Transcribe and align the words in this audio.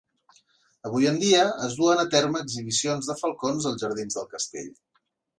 Avui 0.87 1.09
dia, 1.23 1.41
es 1.67 1.75
duen 1.81 2.01
a 2.03 2.07
terme 2.15 2.41
exhibicions 2.45 3.09
de 3.11 3.17
falcons 3.19 3.67
als 3.73 3.83
jardins 3.85 4.17
del 4.21 4.27
castell. 4.33 4.73